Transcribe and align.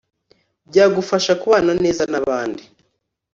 byagufasha 0.69 1.31
kubana 1.41 1.71
neza 1.83 2.03
n 2.11 2.13
abandi 2.21 2.63